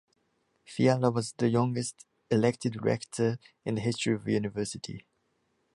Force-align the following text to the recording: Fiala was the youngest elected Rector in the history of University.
Fiala 0.65 1.11
was 1.11 1.33
the 1.33 1.47
youngest 1.47 2.07
elected 2.31 2.83
Rector 2.83 3.37
in 3.63 3.75
the 3.75 3.81
history 3.81 4.15
of 4.15 4.27
University. 4.27 5.05